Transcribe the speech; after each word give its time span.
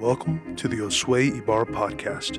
welcome 0.00 0.56
to 0.56 0.66
the 0.66 0.76
Josue 0.76 1.36
Ibarra 1.38 1.66
podcast. 1.66 2.38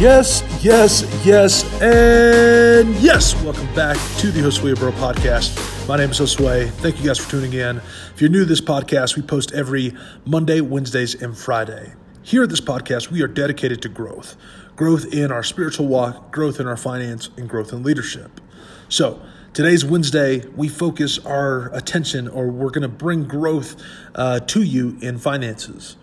Yes, 0.00 0.42
yes, 0.60 1.04
yes, 1.24 1.64
and 1.80 2.92
yes. 2.96 3.40
Welcome 3.44 3.72
back 3.72 3.96
to 4.18 4.32
the 4.32 4.40
Josue 4.40 4.76
Ibarra 4.76 4.92
podcast. 4.92 5.86
My 5.88 5.96
name 5.96 6.10
is 6.10 6.18
Josue. 6.18 6.68
Thank 6.70 6.98
you 6.98 7.06
guys 7.06 7.18
for 7.18 7.30
tuning 7.30 7.52
in. 7.52 7.76
If 7.76 8.20
you're 8.20 8.30
new 8.30 8.40
to 8.40 8.44
this 8.46 8.60
podcast, 8.60 9.14
we 9.14 9.22
post 9.22 9.52
every 9.52 9.94
Monday, 10.26 10.60
Wednesdays, 10.60 11.14
and 11.22 11.38
Friday. 11.38 11.94
Here 12.22 12.42
at 12.42 12.50
this 12.50 12.60
podcast, 12.60 13.12
we 13.12 13.22
are 13.22 13.28
dedicated 13.28 13.80
to 13.82 13.88
growth 13.88 14.36
growth 14.74 15.12
in 15.12 15.32
our 15.32 15.42
spiritual 15.42 15.86
walk, 15.86 16.32
growth 16.32 16.60
in 16.60 16.66
our 16.66 16.76
finance, 16.76 17.30
and 17.36 17.48
growth 17.48 17.72
in 17.72 17.82
leadership. 17.82 18.40
So, 18.88 19.20
Today's 19.58 19.84
Wednesday. 19.84 20.46
We 20.54 20.68
focus 20.68 21.18
our 21.26 21.74
attention, 21.74 22.28
or 22.28 22.46
we're 22.46 22.70
going 22.70 22.82
to 22.82 22.88
bring 22.88 23.24
growth 23.24 23.74
uh, 24.14 24.38
to 24.38 24.62
you 24.62 24.96
in 25.00 25.18
finances. 25.18 25.96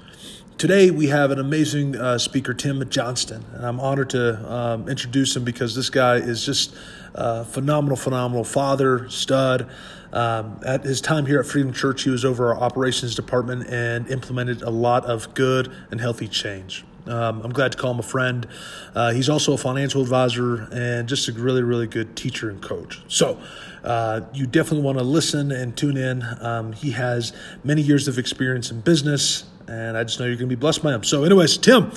Today, 0.57 0.91
we 0.91 1.07
have 1.07 1.31
an 1.31 1.39
amazing 1.39 1.95
uh, 1.95 2.17
speaker, 2.17 2.53
Tim 2.53 2.85
Johnston, 2.89 3.45
and 3.53 3.65
I'm 3.65 3.79
honored 3.79 4.09
to 4.09 4.53
um, 4.53 4.89
introduce 4.89 5.37
him 5.37 5.45
because 5.45 5.73
this 5.73 5.89
guy 5.89 6.15
is 6.15 6.45
just 6.45 6.75
a 7.13 7.45
phenomenal, 7.45 7.95
phenomenal 7.95 8.43
father, 8.43 9.09
stud. 9.09 9.69
Um, 10.11 10.59
at 10.65 10.83
his 10.83 10.99
time 10.99 11.25
here 11.25 11.39
at 11.39 11.45
Freedom 11.45 11.71
Church, 11.71 12.03
he 12.03 12.09
was 12.09 12.25
over 12.25 12.53
our 12.53 12.61
operations 12.61 13.15
department 13.15 13.67
and 13.69 14.09
implemented 14.09 14.63
a 14.63 14.69
lot 14.69 15.05
of 15.05 15.33
good 15.33 15.71
and 15.91 16.01
healthy 16.01 16.27
change. 16.27 16.83
Um, 17.07 17.41
I'm 17.43 17.53
glad 17.53 17.71
to 17.71 17.77
call 17.77 17.91
him 17.91 17.99
a 17.99 18.03
friend. 18.03 18.47
Uh, 18.93 19.11
he's 19.11 19.29
also 19.29 19.53
a 19.53 19.57
financial 19.57 20.01
advisor 20.01 20.67
and 20.71 21.07
just 21.07 21.27
a 21.27 21.33
really, 21.33 21.63
really 21.63 21.87
good 21.87 22.15
teacher 22.15 22.49
and 22.49 22.61
coach. 22.61 23.01
So, 23.07 23.39
uh, 23.83 24.21
you 24.33 24.47
definitely 24.47 24.83
want 24.83 24.97
to 24.97 25.03
listen 25.03 25.51
and 25.51 25.77
tune 25.77 25.97
in. 25.97 26.23
Um, 26.41 26.73
he 26.73 26.91
has 26.91 27.33
many 27.63 27.81
years 27.81 28.07
of 28.07 28.17
experience 28.17 28.71
in 28.71 28.81
business, 28.81 29.45
and 29.67 29.95
I 29.95 30.03
just 30.03 30.19
know 30.19 30.25
you're 30.25 30.35
going 30.35 30.49
to 30.49 30.55
be 30.55 30.59
blessed 30.59 30.81
by 30.83 30.93
him. 30.93 31.03
So, 31.03 31.23
anyways, 31.23 31.57
Tim, 31.57 31.91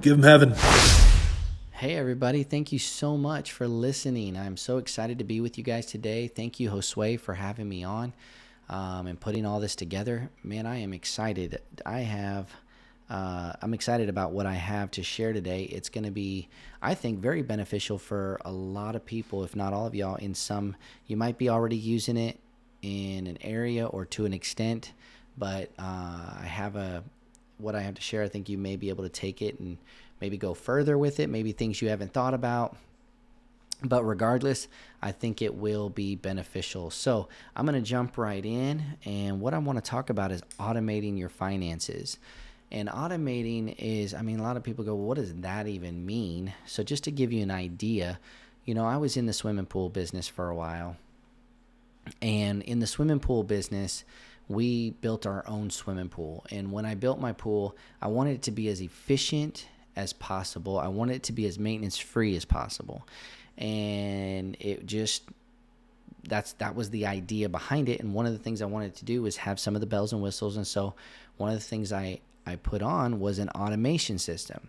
give 0.00 0.16
him 0.16 0.22
heaven. 0.22 0.54
Hey, 1.72 1.96
everybody. 1.96 2.42
Thank 2.42 2.72
you 2.72 2.78
so 2.78 3.18
much 3.18 3.52
for 3.52 3.68
listening. 3.68 4.38
I'm 4.38 4.56
so 4.56 4.78
excited 4.78 5.18
to 5.18 5.24
be 5.24 5.42
with 5.42 5.58
you 5.58 5.64
guys 5.64 5.84
today. 5.84 6.26
Thank 6.26 6.58
you, 6.58 6.70
Josue, 6.70 7.20
for 7.20 7.34
having 7.34 7.68
me 7.68 7.84
on 7.84 8.14
um, 8.70 9.06
and 9.06 9.20
putting 9.20 9.44
all 9.44 9.60
this 9.60 9.76
together. 9.76 10.30
Man, 10.42 10.66
I 10.66 10.78
am 10.78 10.94
excited. 10.94 11.60
I 11.84 12.00
have 12.00 12.50
uh, 13.08 13.52
I'm 13.62 13.72
excited 13.72 14.08
about 14.08 14.32
what 14.32 14.46
I 14.46 14.54
have 14.54 14.90
to 14.92 15.02
share 15.02 15.32
today. 15.32 15.64
It's 15.64 15.88
going 15.88 16.04
to 16.04 16.10
be, 16.10 16.48
I 16.82 16.94
think, 16.94 17.20
very 17.20 17.42
beneficial 17.42 17.98
for 17.98 18.40
a 18.44 18.50
lot 18.50 18.96
of 18.96 19.04
people, 19.06 19.44
if 19.44 19.54
not 19.54 19.72
all 19.72 19.86
of 19.86 19.94
y'all. 19.94 20.16
In 20.16 20.34
some, 20.34 20.74
you 21.06 21.16
might 21.16 21.38
be 21.38 21.48
already 21.48 21.76
using 21.76 22.16
it 22.16 22.38
in 22.82 23.26
an 23.26 23.38
area 23.40 23.86
or 23.86 24.04
to 24.06 24.26
an 24.26 24.32
extent, 24.32 24.92
but 25.38 25.70
uh, 25.78 26.34
I 26.40 26.46
have 26.46 26.76
a 26.76 27.04
what 27.58 27.74
I 27.74 27.80
have 27.80 27.94
to 27.94 28.02
share. 28.02 28.22
I 28.22 28.28
think 28.28 28.48
you 28.48 28.58
may 28.58 28.76
be 28.76 28.88
able 28.88 29.04
to 29.04 29.10
take 29.10 29.40
it 29.40 29.58
and 29.60 29.78
maybe 30.20 30.36
go 30.36 30.52
further 30.52 30.98
with 30.98 31.20
it, 31.20 31.28
maybe 31.28 31.52
things 31.52 31.80
you 31.80 31.88
haven't 31.88 32.12
thought 32.12 32.34
about. 32.34 32.76
But 33.82 34.04
regardless, 34.04 34.68
I 35.02 35.12
think 35.12 35.42
it 35.42 35.54
will 35.54 35.90
be 35.90 36.16
beneficial. 36.16 36.90
So 36.90 37.28
I'm 37.54 37.66
going 37.66 37.80
to 37.80 37.86
jump 37.86 38.16
right 38.16 38.44
in. 38.44 38.82
And 39.04 39.40
what 39.40 39.52
I 39.54 39.58
want 39.58 39.82
to 39.82 39.90
talk 39.90 40.08
about 40.10 40.32
is 40.32 40.42
automating 40.58 41.18
your 41.18 41.28
finances. 41.28 42.18
And 42.72 42.88
automating 42.88 43.74
is, 43.78 44.12
I 44.12 44.22
mean, 44.22 44.40
a 44.40 44.42
lot 44.42 44.56
of 44.56 44.62
people 44.62 44.84
go, 44.84 44.94
well, 44.94 45.06
what 45.06 45.16
does 45.16 45.34
that 45.34 45.66
even 45.68 46.04
mean? 46.04 46.52
So, 46.66 46.82
just 46.82 47.04
to 47.04 47.10
give 47.10 47.32
you 47.32 47.42
an 47.42 47.50
idea, 47.50 48.18
you 48.64 48.74
know, 48.74 48.84
I 48.84 48.96
was 48.96 49.16
in 49.16 49.26
the 49.26 49.32
swimming 49.32 49.66
pool 49.66 49.88
business 49.88 50.26
for 50.26 50.48
a 50.48 50.54
while. 50.54 50.96
And 52.20 52.62
in 52.62 52.80
the 52.80 52.86
swimming 52.86 53.20
pool 53.20 53.44
business, 53.44 54.04
we 54.48 54.90
built 54.90 55.26
our 55.26 55.44
own 55.48 55.70
swimming 55.70 56.08
pool. 56.08 56.44
And 56.50 56.72
when 56.72 56.84
I 56.84 56.94
built 56.94 57.20
my 57.20 57.32
pool, 57.32 57.76
I 58.00 58.08
wanted 58.08 58.34
it 58.34 58.42
to 58.42 58.50
be 58.50 58.68
as 58.68 58.80
efficient 58.80 59.66
as 59.94 60.12
possible. 60.12 60.78
I 60.78 60.88
wanted 60.88 61.16
it 61.16 61.22
to 61.24 61.32
be 61.32 61.46
as 61.46 61.58
maintenance 61.58 61.98
free 61.98 62.36
as 62.36 62.44
possible. 62.44 63.06
And 63.58 64.56
it 64.60 64.86
just, 64.86 65.24
that's 66.28 66.54
that 66.54 66.74
was 66.74 66.90
the 66.90 67.06
idea 67.06 67.48
behind 67.48 67.88
it 67.88 68.00
and 68.00 68.12
one 68.12 68.26
of 68.26 68.32
the 68.32 68.38
things 68.38 68.60
i 68.60 68.66
wanted 68.66 68.92
to 68.92 69.04
do 69.04 69.22
was 69.22 69.36
have 69.36 69.60
some 69.60 69.76
of 69.76 69.80
the 69.80 69.86
bells 69.86 70.12
and 70.12 70.20
whistles 70.20 70.56
and 70.56 70.66
so 70.66 70.92
one 71.36 71.48
of 71.48 71.54
the 71.54 71.64
things 71.64 71.92
i 71.92 72.18
I 72.46 72.56
put 72.56 72.80
on 72.80 73.20
was 73.20 73.38
an 73.38 73.48
automation 73.50 74.18
system. 74.18 74.68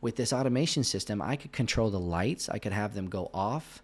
With 0.00 0.16
this 0.16 0.32
automation 0.32 0.84
system, 0.84 1.20
I 1.20 1.36
could 1.36 1.52
control 1.52 1.90
the 1.90 2.00
lights. 2.00 2.48
I 2.48 2.58
could 2.58 2.72
have 2.72 2.94
them 2.94 3.08
go 3.08 3.30
off 3.34 3.82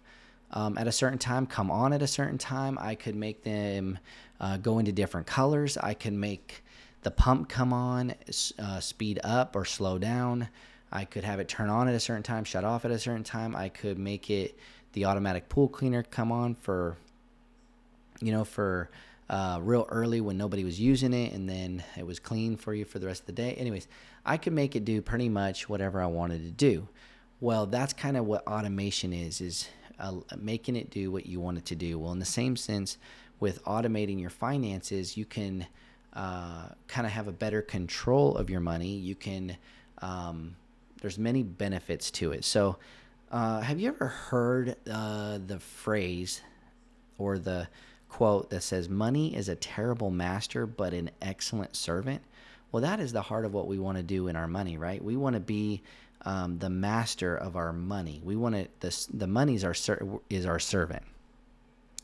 um, 0.51 0.77
at 0.77 0.87
a 0.87 0.91
certain 0.91 1.19
time, 1.19 1.45
come 1.45 1.69
on 1.69 1.93
at 1.93 2.01
a 2.01 2.07
certain 2.07 2.37
time. 2.37 2.77
I 2.79 2.95
could 2.95 3.15
make 3.15 3.43
them 3.43 3.99
uh, 4.39 4.57
go 4.57 4.79
into 4.79 4.91
different 4.91 5.27
colors. 5.27 5.77
I 5.77 5.93
could 5.93 6.13
make 6.13 6.63
the 7.03 7.11
pump 7.11 7.49
come 7.49 7.73
on, 7.73 8.15
uh, 8.57 8.79
speed 8.79 9.19
up 9.23 9.55
or 9.55 9.65
slow 9.65 9.97
down. 9.97 10.47
I 10.91 11.05
could 11.05 11.23
have 11.23 11.39
it 11.39 11.47
turn 11.47 11.69
on 11.69 11.87
at 11.87 11.95
a 11.95 11.99
certain 11.99 12.23
time, 12.23 12.45
shut 12.45 12.63
off 12.63 12.85
at 12.85 12.91
a 12.91 12.99
certain 12.99 13.23
time. 13.23 13.55
I 13.55 13.69
could 13.69 13.99
make 13.99 14.29
it 14.29 14.57
the 14.93 15.05
automatic 15.05 15.49
pool 15.49 15.67
cleaner 15.67 16.03
come 16.03 16.31
on 16.31 16.55
for, 16.55 16.95
you 18.21 18.31
know, 18.31 18.45
for 18.45 18.89
uh, 19.29 19.59
real 19.61 19.87
early 19.89 20.21
when 20.21 20.37
nobody 20.37 20.63
was 20.63 20.79
using 20.79 21.13
it, 21.13 21.33
and 21.33 21.49
then 21.49 21.83
it 21.97 22.05
was 22.05 22.19
clean 22.19 22.55
for 22.57 22.73
you 22.73 22.85
for 22.85 22.99
the 22.99 23.07
rest 23.07 23.21
of 23.21 23.25
the 23.27 23.31
day. 23.33 23.53
Anyways, 23.53 23.87
I 24.25 24.37
could 24.37 24.53
make 24.53 24.75
it 24.75 24.85
do 24.85 25.01
pretty 25.01 25.29
much 25.29 25.67
whatever 25.67 26.01
I 26.01 26.05
wanted 26.05 26.43
to 26.43 26.51
do. 26.51 26.87
Well, 27.39 27.65
that's 27.65 27.93
kind 27.93 28.17
of 28.17 28.25
what 28.25 28.45
automation 28.47 29.13
is: 29.13 29.41
is 29.41 29.67
uh, 29.99 30.13
making 30.37 30.75
it 30.75 30.89
do 30.89 31.11
what 31.11 31.25
you 31.25 31.39
want 31.39 31.57
it 31.57 31.65
to 31.65 31.75
do. 31.75 31.97
Well, 31.97 32.11
in 32.11 32.19
the 32.19 32.25
same 32.25 32.55
sense, 32.55 32.97
with 33.39 33.63
automating 33.65 34.19
your 34.19 34.29
finances, 34.29 35.17
you 35.17 35.25
can 35.25 35.65
uh, 36.13 36.69
kind 36.87 37.05
of 37.05 37.13
have 37.13 37.27
a 37.27 37.31
better 37.31 37.61
control 37.61 38.37
of 38.37 38.49
your 38.49 38.61
money. 38.61 38.95
You 38.95 39.15
can 39.15 39.57
um, 40.01 40.55
there's 41.01 41.17
many 41.17 41.43
benefits 41.43 42.11
to 42.11 42.31
it. 42.31 42.45
So, 42.45 42.77
uh, 43.31 43.61
have 43.61 43.79
you 43.79 43.89
ever 43.89 44.07
heard 44.07 44.75
uh, 44.89 45.39
the 45.45 45.59
phrase 45.59 46.41
or 47.17 47.37
the 47.37 47.67
quote 48.15 48.49
that 48.49 48.63
says, 48.63 48.87
Money 48.87 49.35
is 49.35 49.49
a 49.49 49.57
terrible 49.57 50.09
master, 50.09 50.65
but 50.65 50.93
an 50.93 51.11
excellent 51.21 51.75
servant. 51.75 52.21
Well, 52.71 52.81
that 52.81 53.01
is 53.01 53.11
the 53.11 53.21
heart 53.21 53.43
of 53.43 53.53
what 53.53 53.67
we 53.67 53.77
want 53.77 53.97
to 53.97 54.03
do 54.03 54.29
in 54.29 54.37
our 54.37 54.47
money, 54.47 54.77
right? 54.77 55.03
We 55.03 55.17
want 55.17 55.33
to 55.33 55.41
be 55.41 55.81
um, 56.21 56.57
the 56.59 56.69
master 56.69 57.35
of 57.35 57.57
our 57.57 57.73
money. 57.73 58.21
We 58.23 58.37
want 58.37 58.55
to, 58.55 58.67
the, 58.79 59.07
the 59.13 59.27
money 59.27 59.55
is 59.55 59.65
our, 59.65 59.75
is 60.29 60.45
our 60.45 60.59
servant. 60.59 61.03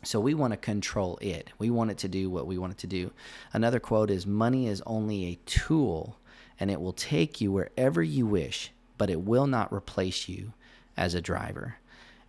So 0.04 0.20
we 0.20 0.34
want 0.34 0.52
to 0.52 0.58
control 0.58 1.18
it. 1.22 1.50
We 1.60 1.70
want 1.70 1.92
it 1.92 1.98
to 2.00 2.10
do 2.10 2.30
what 2.30 2.46
we 2.46 2.58
want 2.58 2.74
it 2.74 2.80
to 2.80 2.88
do. 2.88 3.12
Another 3.54 3.80
quote 3.80 4.12
is 4.12 4.28
Money 4.28 4.68
is 4.68 4.84
only 4.86 5.28
a 5.28 5.40
tool 5.46 6.18
and 6.60 6.70
it 6.70 6.82
will 6.82 6.92
take 6.92 7.40
you 7.40 7.54
wherever 7.54 8.04
you 8.04 8.26
wish, 8.26 8.74
but 8.98 9.10
it 9.10 9.22
will 9.22 9.48
not 9.48 9.72
replace 9.72 10.28
you 10.28 10.52
as 10.98 11.14
a 11.14 11.22
driver. 11.22 11.76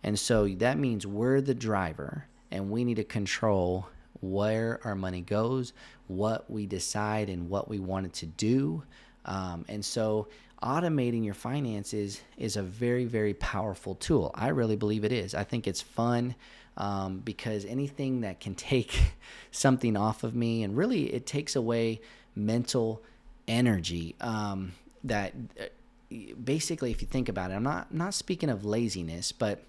And 0.01 0.17
so 0.17 0.47
that 0.47 0.79
means 0.79 1.05
we're 1.05 1.41
the 1.41 1.53
driver 1.53 2.27
and 2.53 2.69
we 2.69 2.85
need 2.85 2.95
to 2.95 3.03
control 3.03 3.87
where 4.21 4.79
our 4.85 4.95
money 4.95 5.21
goes, 5.21 5.73
what 6.07 6.49
we 6.49 6.65
decide, 6.65 7.27
and 7.27 7.49
what 7.49 7.67
we 7.67 7.79
want 7.79 8.05
it 8.05 8.13
to 8.13 8.25
do. 8.27 8.83
Um, 9.25 9.65
and 9.67 9.83
so, 9.83 10.27
automating 10.61 11.25
your 11.25 11.33
finances 11.33 12.21
is 12.37 12.55
a 12.55 12.61
very, 12.61 13.03
very 13.03 13.33
powerful 13.33 13.95
tool. 13.95 14.31
I 14.35 14.49
really 14.49 14.77
believe 14.77 15.03
it 15.03 15.11
is. 15.11 15.35
I 15.35 15.43
think 15.43 15.67
it's 15.67 15.81
fun 15.81 16.35
um, 16.77 17.19
because 17.19 17.65
anything 17.65 18.21
that 18.21 18.39
can 18.39 18.55
take 18.55 18.97
something 19.51 19.97
off 19.97 20.23
of 20.23 20.35
me, 20.35 20.63
and 20.63 20.77
really 20.77 21.13
it 21.13 21.25
takes 21.25 21.55
away 21.55 22.01
mental 22.35 23.01
energy 23.47 24.15
um, 24.21 24.73
that 25.03 25.33
uh, 25.59 26.15
basically, 26.41 26.91
if 26.91 27.01
you 27.01 27.07
think 27.07 27.29
about 27.29 27.49
it, 27.49 27.55
I'm 27.55 27.63
not, 27.63 27.93
not 27.93 28.13
speaking 28.13 28.51
of 28.51 28.63
laziness, 28.63 29.31
but 29.31 29.63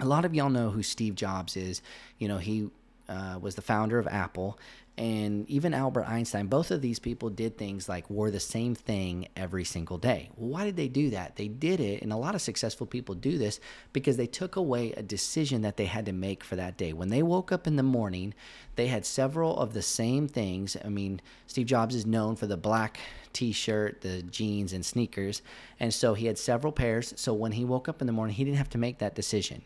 a 0.00 0.04
lot 0.04 0.24
of 0.24 0.34
y'all 0.34 0.50
know 0.50 0.70
who 0.70 0.82
Steve 0.82 1.14
Jobs 1.14 1.56
is. 1.56 1.82
You 2.18 2.28
know, 2.28 2.38
he 2.38 2.70
uh, 3.08 3.38
was 3.40 3.54
the 3.54 3.62
founder 3.62 3.98
of 3.98 4.06
Apple, 4.06 4.58
and 4.98 5.48
even 5.50 5.74
Albert 5.74 6.06
Einstein, 6.08 6.46
both 6.46 6.70
of 6.70 6.80
these 6.80 6.98
people 6.98 7.28
did 7.28 7.58
things 7.58 7.86
like 7.86 8.08
wore 8.08 8.30
the 8.30 8.40
same 8.40 8.74
thing 8.74 9.28
every 9.36 9.64
single 9.64 9.98
day. 9.98 10.30
Well, 10.36 10.48
why 10.48 10.64
did 10.64 10.76
they 10.76 10.88
do 10.88 11.10
that? 11.10 11.36
They 11.36 11.48
did 11.48 11.80
it, 11.80 12.02
and 12.02 12.12
a 12.12 12.16
lot 12.16 12.34
of 12.34 12.40
successful 12.40 12.86
people 12.86 13.14
do 13.14 13.36
this 13.36 13.60
because 13.92 14.16
they 14.16 14.26
took 14.26 14.56
away 14.56 14.92
a 14.92 15.02
decision 15.02 15.60
that 15.62 15.76
they 15.76 15.84
had 15.84 16.06
to 16.06 16.12
make 16.12 16.42
for 16.42 16.56
that 16.56 16.78
day. 16.78 16.94
When 16.94 17.10
they 17.10 17.22
woke 17.22 17.52
up 17.52 17.66
in 17.66 17.76
the 17.76 17.82
morning, 17.82 18.32
they 18.76 18.86
had 18.86 19.04
several 19.04 19.58
of 19.58 19.74
the 19.74 19.82
same 19.82 20.28
things. 20.28 20.78
I 20.82 20.88
mean, 20.88 21.20
Steve 21.46 21.66
Jobs 21.66 21.94
is 21.94 22.06
known 22.06 22.34
for 22.34 22.46
the 22.46 22.56
black 22.56 22.98
t 23.36 23.52
shirt, 23.52 24.00
the 24.00 24.22
jeans, 24.22 24.72
and 24.72 24.84
sneakers. 24.84 25.42
And 25.78 25.92
so 25.92 26.14
he 26.14 26.26
had 26.26 26.38
several 26.38 26.72
pairs. 26.72 27.12
So 27.16 27.34
when 27.34 27.52
he 27.52 27.66
woke 27.66 27.88
up 27.88 28.00
in 28.00 28.06
the 28.06 28.12
morning, 28.12 28.34
he 28.34 28.44
didn't 28.44 28.56
have 28.56 28.70
to 28.70 28.78
make 28.78 28.98
that 28.98 29.14
decision 29.14 29.62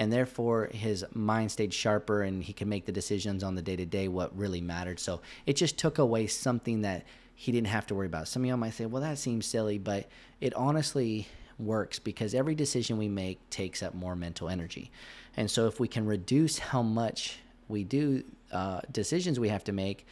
and 0.00 0.10
therefore 0.10 0.70
his 0.72 1.04
mind 1.12 1.52
stayed 1.52 1.74
sharper 1.74 2.22
and 2.22 2.42
he 2.42 2.54
could 2.54 2.66
make 2.66 2.86
the 2.86 2.92
decisions 2.92 3.44
on 3.44 3.54
the 3.54 3.60
day 3.60 3.76
to 3.76 3.84
day 3.84 4.08
what 4.08 4.34
really 4.34 4.62
mattered. 4.62 4.98
So 4.98 5.20
it 5.44 5.56
just 5.56 5.76
took 5.76 5.98
away 5.98 6.26
something 6.26 6.80
that 6.80 7.04
he 7.34 7.52
didn't 7.52 7.68
have 7.68 7.86
to 7.88 7.94
worry 7.94 8.06
about. 8.06 8.26
Some 8.26 8.42
of 8.42 8.48
y'all 8.48 8.56
might 8.56 8.72
say, 8.72 8.86
well, 8.86 9.02
that 9.02 9.18
seems 9.18 9.44
silly, 9.44 9.76
but 9.76 10.08
it 10.40 10.54
honestly 10.54 11.28
works 11.58 11.98
because 11.98 12.34
every 12.34 12.54
decision 12.54 12.96
we 12.96 13.08
make 13.08 13.50
takes 13.50 13.82
up 13.82 13.94
more 13.94 14.16
mental 14.16 14.48
energy. 14.48 14.90
And 15.36 15.50
so 15.50 15.66
if 15.66 15.78
we 15.78 15.86
can 15.86 16.06
reduce 16.06 16.58
how 16.58 16.80
much 16.80 17.38
we 17.68 17.84
do 17.84 18.24
uh, 18.52 18.80
decisions 18.90 19.38
we 19.38 19.50
have 19.50 19.64
to 19.64 19.72
make, 19.72 20.06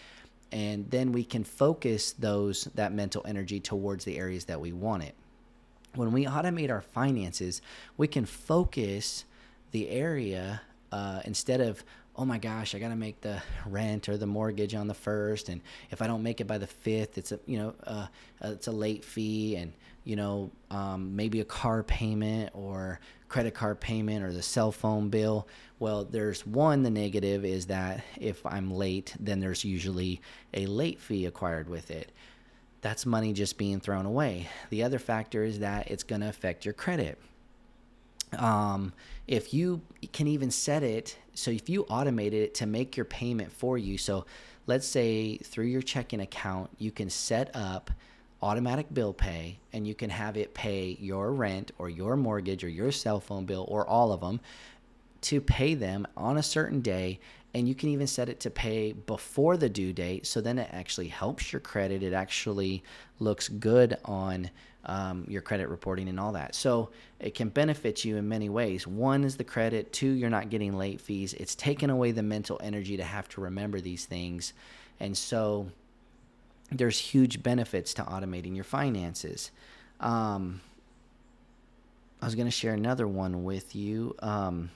and 0.53 0.91
then 0.91 1.12
we 1.12 1.25
can 1.25 1.45
focus 1.45 2.12
those 2.12 2.65
that 2.75 2.93
mental 2.93 3.23
energy 3.27 3.61
towards 3.61 4.05
the 4.05 4.19
areas 4.19 4.47
that 4.47 4.61
we 4.61 4.73
want 4.73 5.03
it. 5.03 5.15
When 5.95 6.12
we 6.12 6.25
automate 6.27 6.71
our 6.71 6.83
finances 6.83 7.61
we 7.97 8.09
can 8.09 8.25
focus 8.25 9.25
the 9.73 9.89
area 9.91 10.62
uh, 10.93 11.21
instead 11.25 11.61
of 11.61 11.85
oh 12.19 12.25
my 12.25 12.37
gosh 12.37 12.75
i 12.75 12.79
got 12.79 12.88
to 12.88 12.97
make 12.97 13.20
the 13.20 13.41
rent 13.67 14.09
or 14.09 14.17
the 14.17 14.26
mortgage 14.26 14.75
on 14.75 14.88
the 14.88 14.94
first 14.94 15.49
and 15.49 15.61
if 15.91 16.03
i 16.03 16.06
don't 16.06 16.23
make 16.23 16.41
it 16.41 16.47
by 16.47 16.59
the 16.59 16.67
fifth 16.67 17.17
it's 17.17 17.32
a 17.32 17.38
you 17.47 17.59
know 17.59 17.75
uh, 17.87 18.06
uh, 18.44 18.49
it's 18.49 18.67
a 18.67 18.73
late 18.73 19.05
fee 19.05 19.56
and 19.56 19.73
you 20.05 20.17
know 20.17 20.50
um, 20.70 21.15
maybe 21.15 21.41
a 21.41 21.44
car 21.44 21.82
payment 21.82 22.50
or 22.55 22.99
credit 23.29 23.55
card 23.55 23.79
payment 23.79 24.25
or 24.25 24.32
the 24.32 24.43
cell 24.43 24.73
phone 24.73 25.11
bill. 25.11 25.47
Well 25.79 26.05
there's 26.05 26.47
one 26.47 26.82
the 26.82 26.91
negative 26.91 27.44
is 27.44 27.67
that 27.67 28.03
if 28.19 28.44
i'm 28.47 28.73
late 28.73 29.14
then 29.21 29.38
there's 29.38 29.64
usually 29.64 30.21
a 30.55 30.67
late 30.67 30.99
fee 30.99 31.26
acquired 31.26 31.69
with 31.69 31.91
it. 31.91 32.11
That's 32.81 33.05
money 33.05 33.32
just 33.32 33.59
being 33.59 33.81
thrown 33.81 34.06
away. 34.06 34.49
The 34.71 34.85
other 34.85 34.99
factor 34.99 35.44
is 35.44 35.59
that 35.59 35.91
it's 35.91 36.05
going 36.05 36.21
to 36.23 36.29
affect 36.29 36.64
your 36.64 36.75
credit 36.75 37.19
um, 38.36 38.92
if 39.26 39.54
you 39.54 39.80
can 40.12 40.26
even 40.26 40.50
set 40.50 40.82
it 40.82 41.16
so 41.34 41.50
if 41.50 41.69
you 41.69 41.84
automated 41.84 42.42
it 42.42 42.54
to 42.54 42.66
make 42.66 42.96
your 42.96 43.04
payment 43.04 43.52
for 43.52 43.78
you 43.78 43.96
so 43.98 44.25
let's 44.66 44.86
say 44.86 45.36
through 45.38 45.66
your 45.66 45.82
checking 45.82 46.20
account 46.20 46.70
you 46.78 46.90
can 46.90 47.08
set 47.08 47.50
up 47.54 47.90
automatic 48.42 48.92
bill 48.94 49.12
pay 49.12 49.58
and 49.72 49.86
you 49.86 49.94
can 49.94 50.10
have 50.10 50.36
it 50.36 50.54
pay 50.54 50.96
your 51.00 51.32
rent 51.32 51.72
or 51.78 51.88
your 51.88 52.16
mortgage 52.16 52.62
or 52.62 52.69
your 52.69 52.92
cell 52.92 53.20
phone 53.20 53.44
bill 53.44 53.64
or 53.69 53.86
all 53.86 54.12
of 54.12 54.20
them 54.20 54.40
to 55.20 55.40
pay 55.40 55.75
them 55.75 56.06
on 56.16 56.36
a 56.36 56.42
certain 56.42 56.80
day. 56.80 57.19
And 57.54 57.69
you 57.69 57.75
can 57.75 57.88
even 57.88 58.06
set 58.06 58.28
it 58.28 58.40
to 58.40 58.50
pay 58.50 58.92
before 58.92 59.56
the 59.56 59.69
due 59.69 59.92
date. 59.92 60.26
So 60.26 60.40
then 60.40 60.58
it 60.58 60.69
actually 60.72 61.08
helps 61.08 61.52
your 61.52 61.60
credit. 61.60 62.02
It 62.02 62.12
actually 62.12 62.82
looks 63.19 63.48
good 63.48 63.96
on 64.04 64.50
um, 64.84 65.25
your 65.28 65.42
credit 65.42 65.69
reporting 65.69 66.08
and 66.08 66.19
all 66.19 66.32
that. 66.32 66.54
So 66.54 66.90
it 67.20 67.34
can 67.34 67.48
benefit 67.48 68.04
you 68.04 68.16
in 68.16 68.28
many 68.28 68.48
ways. 68.48 68.86
One 68.86 69.25
is 69.25 69.36
the 69.36 69.44
credit. 69.44 69.92
Two 69.92 70.10
you're 70.10 70.30
not 70.30 70.50
getting 70.50 70.76
late 70.76 71.00
fees. 71.00 71.34
It's 71.34 71.54
taken 71.54 71.90
away 71.90 72.12
the 72.12 72.22
mental 72.22 72.60
energy 72.62 72.96
to 72.96 73.04
have 73.04 73.28
to 73.30 73.40
remember 73.40 73.80
these 73.80 74.06
things. 74.06 74.52
And 75.00 75.16
so 75.16 75.69
there's 76.70 76.98
huge 76.98 77.42
benefits 77.42 77.94
to 77.94 78.02
automating 78.02 78.54
your 78.54 78.64
finances. 78.64 79.50
Um, 80.00 80.60
i 82.20 82.25
was 82.25 82.34
going 82.34 82.46
to 82.46 82.52
share 82.52 82.75
another 82.75 83.06
one 83.06 83.44
with 83.44 83.76
you. 83.76 84.14
Um, 84.20 84.70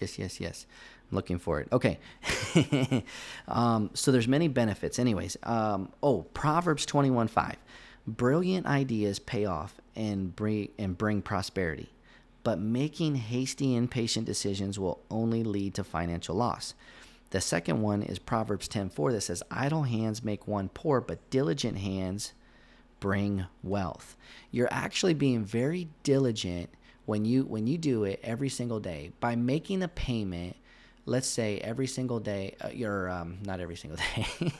Yes, 0.00 0.18
yes, 0.18 0.40
yes. 0.40 0.66
Looking 1.14 1.38
for 1.38 1.60
it. 1.60 1.68
Okay. 1.72 2.00
um, 3.48 3.90
so 3.94 4.10
there's 4.10 4.26
many 4.26 4.48
benefits. 4.48 4.98
Anyways, 4.98 5.36
um, 5.44 5.92
oh, 6.02 6.22
Proverbs 6.34 6.84
21 6.84 7.28
5. 7.28 7.56
Brilliant 8.06 8.66
ideas 8.66 9.18
pay 9.18 9.46
off 9.46 9.80
and 9.94 10.34
bring, 10.34 10.68
and 10.78 10.98
bring 10.98 11.22
prosperity, 11.22 11.88
but 12.42 12.58
making 12.58 13.14
hasty, 13.14 13.76
impatient 13.76 14.26
decisions 14.26 14.78
will 14.78 15.00
only 15.10 15.44
lead 15.44 15.74
to 15.74 15.84
financial 15.84 16.34
loss. 16.34 16.74
The 17.30 17.40
second 17.40 17.80
one 17.80 18.02
is 18.02 18.18
Proverbs 18.18 18.68
10:4 18.68 19.12
that 19.12 19.22
says 19.22 19.42
idle 19.50 19.84
hands 19.84 20.22
make 20.22 20.46
one 20.46 20.68
poor 20.68 21.00
but 21.00 21.30
diligent 21.30 21.78
hands 21.78 22.32
bring 23.00 23.46
wealth. 23.62 24.16
You're 24.50 24.72
actually 24.72 25.14
being 25.14 25.44
very 25.44 25.88
diligent 26.02 26.70
when 27.06 27.24
you 27.24 27.44
when 27.44 27.66
you 27.66 27.78
do 27.78 28.04
it 28.04 28.20
every 28.22 28.48
single 28.48 28.80
day 28.80 29.12
by 29.20 29.36
making 29.36 29.82
a 29.82 29.88
payment 29.88 30.56
let's 31.06 31.26
say 31.26 31.58
every 31.58 31.86
single 31.86 32.20
day 32.20 32.54
uh, 32.60 32.68
you're 32.72 33.08
um, 33.10 33.38
not 33.44 33.60
every 33.60 33.76
single 33.76 33.98
day 34.16 34.52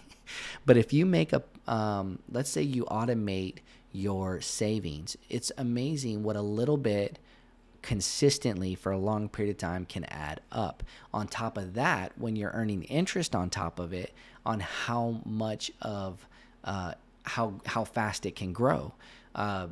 but 0.67 0.77
if 0.77 0.93
you 0.93 1.07
make 1.07 1.33
a 1.33 1.43
um, 1.67 2.19
let's 2.31 2.51
say 2.51 2.63
you 2.63 2.85
automate 2.85 3.57
your 3.93 4.41
savings 4.41 5.17
it's 5.29 5.51
amazing 5.57 6.23
what 6.23 6.37
a 6.37 6.43
little 6.43 6.77
bit 6.77 7.19
consistently 7.83 8.75
for 8.75 8.93
a 8.93 8.99
long 8.99 9.29
period 9.29 9.53
of 9.53 9.59
time 9.59 9.85
can 9.85 10.05
add 10.05 10.41
up 10.51 10.83
on 11.13 11.29
top 11.29 11.59
of 11.59 11.75
that 11.75 12.13
when 12.17 12.35
you're 12.35 12.51
earning 12.53 12.83
interest 12.85 13.35
on 13.35 13.51
top 13.51 13.79
of 13.79 13.93
it 13.93 14.13
on 14.47 14.61
how 14.61 15.21
much 15.25 15.71
of 15.83 16.27
uh, 16.65 16.93
how 17.25 17.55
how 17.67 17.85
fast 17.85 18.25
it 18.27 18.35
can 18.35 18.53
grow 18.53 18.93
uh, 19.35 19.67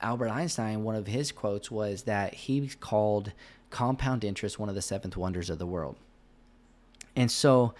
Albert 0.00 0.28
Einstein, 0.28 0.84
one 0.84 0.94
of 0.94 1.06
his 1.06 1.32
quotes 1.32 1.70
was 1.70 2.02
that 2.02 2.34
he 2.34 2.68
called 2.80 3.32
compound 3.70 4.24
interest 4.24 4.58
one 4.58 4.68
of 4.68 4.74
the 4.74 4.82
seventh 4.82 5.16
wonders 5.16 5.50
of 5.50 5.58
the 5.58 5.66
world. 5.66 5.96
And 7.18 7.28
so 7.28 7.74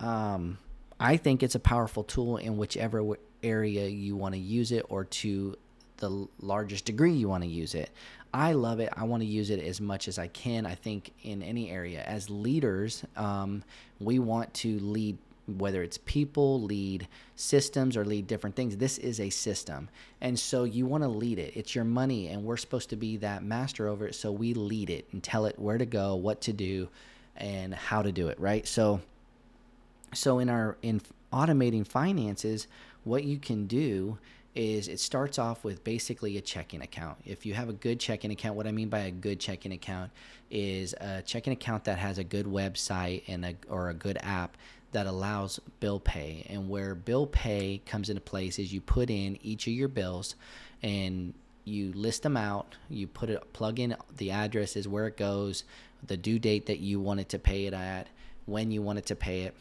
um, 0.00 0.58
I 0.98 1.16
think 1.16 1.44
it's 1.44 1.54
a 1.54 1.60
powerful 1.60 2.02
tool 2.02 2.38
in 2.38 2.56
whichever 2.56 3.16
area 3.40 3.86
you 3.86 4.16
want 4.16 4.34
to 4.34 4.40
use 4.40 4.72
it 4.72 4.84
or 4.88 5.04
to 5.04 5.56
the 5.98 6.26
largest 6.40 6.84
degree 6.84 7.12
you 7.12 7.28
want 7.28 7.44
to 7.44 7.48
use 7.48 7.76
it. 7.76 7.90
I 8.34 8.54
love 8.54 8.80
it. 8.80 8.92
I 8.96 9.04
want 9.04 9.22
to 9.22 9.28
use 9.28 9.50
it 9.50 9.60
as 9.60 9.80
much 9.80 10.08
as 10.08 10.18
I 10.18 10.26
can. 10.26 10.66
I 10.66 10.74
think 10.74 11.12
in 11.22 11.40
any 11.40 11.70
area, 11.70 12.02
as 12.02 12.28
leaders, 12.28 13.04
um, 13.16 13.62
we 14.00 14.18
want 14.18 14.52
to 14.54 14.80
lead 14.80 15.18
whether 15.46 15.84
it's 15.84 15.98
people, 15.98 16.60
lead 16.60 17.06
systems, 17.36 17.96
or 17.96 18.04
lead 18.04 18.26
different 18.26 18.56
things. 18.56 18.76
This 18.76 18.98
is 18.98 19.20
a 19.20 19.30
system. 19.30 19.88
And 20.20 20.38
so 20.38 20.64
you 20.64 20.84
want 20.84 21.04
to 21.04 21.08
lead 21.08 21.38
it. 21.38 21.52
It's 21.56 21.76
your 21.76 21.84
money, 21.84 22.26
and 22.26 22.42
we're 22.42 22.58
supposed 22.58 22.90
to 22.90 22.96
be 22.96 23.18
that 23.18 23.44
master 23.44 23.86
over 23.86 24.08
it. 24.08 24.16
So 24.16 24.32
we 24.32 24.52
lead 24.52 24.90
it 24.90 25.06
and 25.12 25.22
tell 25.22 25.46
it 25.46 25.58
where 25.58 25.78
to 25.78 25.86
go, 25.86 26.16
what 26.16 26.40
to 26.42 26.52
do, 26.52 26.88
and 27.38 27.74
how 27.74 28.02
to 28.02 28.12
do 28.12 28.28
it, 28.28 28.38
right? 28.38 28.66
So 28.68 29.00
so 30.14 30.38
in 30.38 30.48
our 30.48 30.76
in 30.82 31.00
automating 31.32 31.86
finances, 31.86 32.66
what 33.04 33.24
you 33.24 33.38
can 33.38 33.66
do 33.66 34.18
is 34.54 34.88
it 34.88 34.98
starts 34.98 35.38
off 35.38 35.62
with 35.62 35.84
basically 35.84 36.36
a 36.36 36.40
checking 36.40 36.82
account. 36.82 37.18
If 37.24 37.46
you 37.46 37.54
have 37.54 37.68
a 37.68 37.72
good 37.72 38.00
checking 38.00 38.32
account, 38.32 38.56
what 38.56 38.66
I 38.66 38.72
mean 38.72 38.88
by 38.88 39.00
a 39.00 39.10
good 39.10 39.38
checking 39.38 39.72
account 39.72 40.10
is 40.50 40.94
a 41.00 41.22
checking 41.22 41.52
account 41.52 41.84
that 41.84 41.98
has 41.98 42.18
a 42.18 42.24
good 42.24 42.46
website 42.46 43.22
and 43.28 43.44
a 43.44 43.54
or 43.68 43.90
a 43.90 43.94
good 43.94 44.18
app 44.22 44.56
that 44.92 45.06
allows 45.06 45.60
bill 45.80 46.00
pay. 46.00 46.46
And 46.48 46.68
where 46.68 46.94
bill 46.94 47.26
pay 47.26 47.82
comes 47.86 48.08
into 48.08 48.20
place 48.20 48.58
is 48.58 48.72
you 48.72 48.80
put 48.80 49.10
in 49.10 49.38
each 49.42 49.66
of 49.66 49.74
your 49.74 49.88
bills 49.88 50.34
and 50.82 51.34
you 51.64 51.92
list 51.92 52.22
them 52.22 52.36
out, 52.36 52.76
you 52.88 53.06
put 53.06 53.28
it 53.30 53.52
plug 53.52 53.78
in 53.78 53.94
the 54.16 54.30
addresses 54.30 54.88
where 54.88 55.06
it 55.06 55.16
goes, 55.16 55.64
the 56.06 56.16
due 56.16 56.38
date 56.38 56.66
that 56.66 56.80
you 56.80 57.00
wanted 57.00 57.28
to 57.30 57.38
pay 57.38 57.66
it 57.66 57.74
at, 57.74 58.08
when 58.46 58.70
you 58.70 58.82
wanted 58.82 59.06
to 59.06 59.14
pay 59.14 59.42
it. 59.42 59.54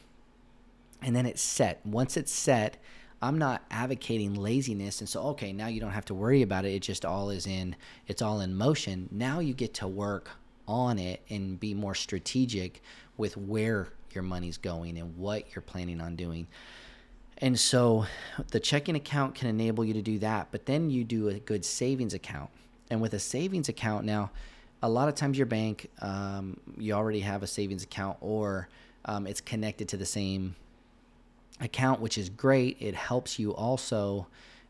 And 1.02 1.16
then 1.16 1.26
it's 1.26 1.42
set. 1.42 1.86
Once 1.86 2.18
it's 2.18 2.32
set, 2.32 2.78
I'm 3.22 3.38
not 3.38 3.64
advocating 3.72 4.36
laziness 4.36 5.00
and 5.00 5.10
so 5.10 5.22
okay, 5.30 5.52
now 5.52 5.68
you 5.68 5.80
don't 5.80 5.92
have 5.92 6.06
to 6.06 6.14
worry 6.14 6.44
about 6.44 6.66
it. 6.66 6.74
It 6.74 6.82
just 6.82 7.04
all 7.04 7.32
is 7.32 7.48
in 7.48 7.76
it's 8.06 8.22
all 8.22 8.42
in 8.42 8.56
motion. 8.56 9.10
Now 9.12 9.40
you 9.40 9.54
get 9.54 9.74
to 9.76 9.88
work 9.88 10.30
on 10.68 11.00
it 11.00 11.22
and 11.30 11.60
be 11.60 11.74
more 11.74 11.96
strategic 11.96 12.82
with 13.18 13.36
where 13.36 13.90
your 14.12 14.24
money's 14.24 14.58
going 14.58 14.98
and 14.98 15.18
what 15.18 15.56
you're 15.56 15.62
planning 15.62 16.00
on 16.00 16.16
doing. 16.16 16.48
And 17.40 17.60
so 17.60 18.06
the 18.52 18.60
checking 18.60 18.96
account 18.96 19.36
can 19.36 19.48
enable 19.48 19.86
you 19.86 19.94
to 19.94 20.02
do 20.02 20.20
that, 20.20 20.48
but 20.52 20.66
then 20.66 20.90
you 20.90 21.04
do 21.04 21.30
a 21.30 21.36
good 21.40 21.66
savings 21.66 22.14
account. 22.14 22.50
And 22.90 23.02
with 23.02 23.14
a 23.14 23.20
savings 23.20 23.70
account 23.70 24.06
now, 24.06 24.32
a 24.82 24.90
lot 24.90 25.10
of 25.10 25.16
times 25.16 25.38
your 25.38 25.48
bank, 25.48 25.90
um, 26.02 26.58
you 26.78 26.94
already 26.94 27.22
have 27.22 27.44
a 27.44 27.48
savings 27.48 27.84
account 27.84 28.18
or 28.22 28.68
um, 29.06 29.26
it's 29.26 29.42
connected 29.42 29.88
to 29.90 29.98
the 29.98 30.06
same 30.06 30.56
account, 31.60 32.00
which 32.00 32.18
is 32.18 32.30
great. 32.30 32.78
It 32.80 32.96
helps 32.96 33.40
you 33.40 33.54
also 33.54 34.28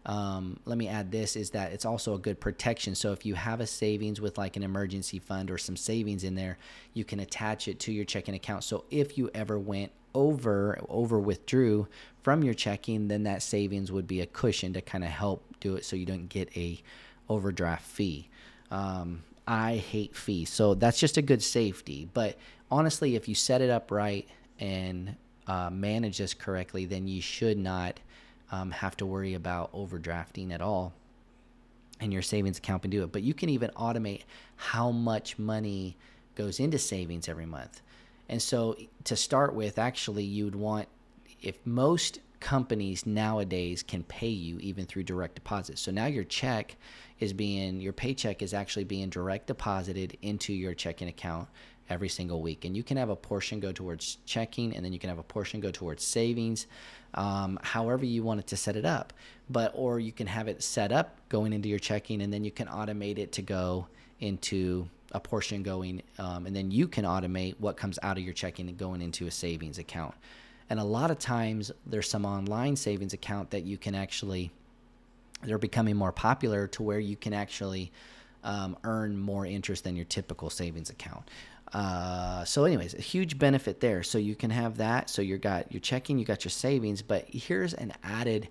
um, 0.07 0.57
let 0.63 0.77
me 0.77 0.87
add 0.87 1.11
this 1.11 1.35
is 1.35 1.49
that 1.49 1.73
it's 1.73 1.83
also 1.83 2.15
a 2.15 2.17
good 2.17 2.39
protection. 2.39 2.95
So 2.95 3.11
if 3.11 3.25
you 3.25 3.35
have 3.35 3.59
a 3.59 3.67
savings 3.67 4.21
with 4.21 4.37
like 4.37 4.55
an 4.55 4.63
emergency 4.63 5.19
fund 5.19 5.51
or 5.51 5.57
some 5.57 5.75
savings 5.75 6.23
in 6.23 6.33
there, 6.33 6.57
you 6.93 7.03
can 7.03 7.19
attach 7.19 7.67
it 7.67 7.79
to 7.81 7.91
your 7.91 8.05
checking 8.05 8.33
account. 8.33 8.63
So 8.63 8.85
if 8.89 9.17
you 9.17 9.29
ever 9.35 9.59
went 9.59 9.91
over 10.15 10.79
over 10.87 11.19
withdrew 11.19 11.87
from 12.23 12.41
your 12.41 12.53
checking, 12.53 13.09
then 13.09 13.23
that 13.23 13.43
savings 13.43 13.91
would 13.91 14.07
be 14.07 14.21
a 14.21 14.25
cushion 14.25 14.71
to 14.73 14.81
kind 14.81 15.03
of 15.03 15.09
help 15.09 15.43
do 15.59 15.75
it 15.75 15.83
so 15.83 15.97
you 15.97 16.05
don't 16.05 16.29
get 16.29 16.55
a 16.55 16.81
overdraft 17.27 17.83
fee. 17.83 18.29
Um, 18.71 19.23
I 19.47 19.77
hate 19.77 20.15
fees, 20.15 20.49
so 20.49 20.73
that's 20.73 20.99
just 20.99 21.17
a 21.17 21.21
good 21.21 21.41
safety. 21.41 22.09
But 22.13 22.37
honestly, 22.69 23.15
if 23.15 23.27
you 23.27 23.35
set 23.35 23.61
it 23.61 23.69
up 23.69 23.91
right 23.91 24.27
and 24.59 25.15
uh, 25.47 25.69
manage 25.69 26.17
this 26.17 26.33
correctly, 26.33 26.85
then 26.85 27.07
you 27.07 27.21
should 27.21 27.57
not 27.57 27.99
um, 28.51 28.71
have 28.71 28.97
to 28.97 29.05
worry 29.05 29.33
about 29.33 29.71
overdrafting 29.73 30.51
at 30.51 30.61
all 30.61 30.93
and 31.99 32.13
your 32.13 32.21
savings 32.21 32.57
account 32.57 32.81
can 32.83 32.91
do 32.91 33.03
it. 33.03 33.11
But 33.11 33.23
you 33.23 33.33
can 33.33 33.49
even 33.49 33.71
automate 33.71 34.23
how 34.55 34.91
much 34.91 35.39
money 35.39 35.97
goes 36.35 36.59
into 36.59 36.77
savings 36.77 37.27
every 37.27 37.45
month. 37.45 37.81
And 38.29 38.41
so 38.41 38.77
to 39.05 39.15
start 39.15 39.53
with, 39.53 39.79
actually, 39.79 40.23
you'd 40.23 40.55
want, 40.55 40.87
if 41.41 41.55
most 41.65 42.19
companies 42.39 43.05
nowadays 43.05 43.83
can 43.83 44.03
pay 44.03 44.27
you 44.27 44.59
even 44.59 44.85
through 44.85 45.03
direct 45.03 45.35
deposit. 45.35 45.77
So 45.79 45.91
now 45.91 46.05
your 46.05 46.23
check 46.23 46.75
is 47.19 47.33
being, 47.33 47.81
your 47.81 47.93
paycheck 47.93 48.41
is 48.41 48.53
actually 48.53 48.83
being 48.83 49.09
direct 49.09 49.47
deposited 49.47 50.17
into 50.21 50.53
your 50.53 50.73
checking 50.73 51.07
account 51.07 51.47
every 51.89 52.09
single 52.09 52.41
week. 52.41 52.65
And 52.65 52.75
you 52.75 52.83
can 52.83 52.97
have 52.97 53.09
a 53.09 53.15
portion 53.15 53.59
go 53.59 53.71
towards 53.71 54.17
checking, 54.25 54.75
and 54.75 54.83
then 54.83 54.93
you 54.93 54.99
can 54.99 55.09
have 55.09 55.19
a 55.19 55.23
portion 55.23 55.59
go 55.59 55.71
towards 55.71 56.03
savings, 56.03 56.67
um, 57.13 57.57
however 57.63 58.05
you 58.05 58.23
want 58.23 58.39
it 58.39 58.47
to 58.47 58.57
set 58.57 58.75
it 58.75 58.85
up. 58.85 59.13
But 59.49 59.71
or 59.75 59.99
you 59.99 60.11
can 60.11 60.27
have 60.27 60.47
it 60.47 60.61
set 60.61 60.91
up 60.91 61.17
going 61.29 61.53
into 61.53 61.69
your 61.69 61.79
checking, 61.79 62.21
and 62.21 62.31
then 62.31 62.43
you 62.43 62.51
can 62.51 62.67
automate 62.67 63.17
it 63.17 63.31
to 63.33 63.41
go 63.41 63.87
into 64.19 64.89
a 65.13 65.19
portion 65.19 65.63
going, 65.63 66.01
um, 66.19 66.45
and 66.45 66.55
then 66.55 66.69
you 66.69 66.87
can 66.87 67.05
automate 67.05 67.55
what 67.59 67.77
comes 67.77 67.97
out 68.03 68.17
of 68.17 68.23
your 68.23 68.33
checking 68.33 68.67
and 68.67 68.77
going 68.77 69.01
into 69.01 69.25
a 69.27 69.31
savings 69.31 69.77
account. 69.77 70.13
And 70.69 70.79
a 70.79 70.83
lot 70.83 71.11
of 71.11 71.19
times 71.19 71.71
there's 71.85 72.09
some 72.09 72.25
online 72.25 72.75
savings 72.75 73.13
account 73.13 73.51
that 73.51 73.63
you 73.63 73.77
can 73.77 73.95
actually 73.95 74.51
they're 75.43 75.57
becoming 75.57 75.95
more 75.95 76.11
popular 76.11 76.67
to 76.67 76.83
where 76.83 76.99
you 76.99 77.15
can 77.15 77.33
actually 77.33 77.91
um, 78.43 78.77
earn 78.83 79.17
more 79.17 79.45
interest 79.45 79.83
than 79.83 79.95
your 79.95 80.05
typical 80.05 80.49
savings 80.49 80.89
account. 80.89 81.29
Uh, 81.73 82.45
so, 82.45 82.63
anyways, 82.63 82.93
a 82.93 83.01
huge 83.01 83.37
benefit 83.37 83.81
there. 83.81 84.01
So 84.01 84.17
you 84.17 84.35
can 84.35 84.49
have 84.49 84.77
that. 84.77 85.09
So 85.09 85.21
you 85.21 85.37
got 85.37 85.71
your 85.71 85.81
checking, 85.81 86.17
you 86.17 86.25
got 86.25 86.45
your 86.45 86.51
savings, 86.51 87.01
but 87.01 87.25
here's 87.27 87.73
an 87.73 87.93
added 88.03 88.47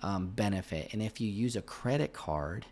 um, 0.00 0.28
benefit. 0.28 0.90
And 0.92 1.02
if 1.02 1.20
you 1.20 1.28
use 1.28 1.56
a 1.56 1.62
credit 1.62 2.12
card, 2.12 2.64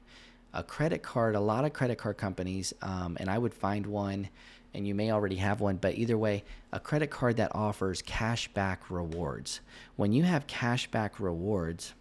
a 0.55 0.63
credit 0.63 1.03
card, 1.03 1.35
a 1.35 1.41
lot 1.41 1.65
of 1.65 1.73
credit 1.73 1.99
card 1.99 2.17
companies, 2.17 2.73
um, 2.83 3.17
and 3.21 3.29
I 3.31 3.39
would 3.39 3.55
find 3.55 3.87
one, 3.87 4.29
and 4.75 4.87
you 4.87 4.95
may 4.95 5.11
already 5.11 5.37
have 5.37 5.61
one, 5.61 5.77
but 5.77 5.97
either 5.97 6.17
way, 6.17 6.45
a 6.73 6.81
credit 6.81 7.11
card 7.11 7.37
that 7.37 7.55
offers 7.55 8.03
cash 8.03 8.49
back 8.49 8.91
rewards. 8.91 9.61
When 9.97 10.13
you 10.13 10.23
have 10.23 10.47
cash 10.47 10.91
back 10.91 11.21
rewards, 11.21 11.95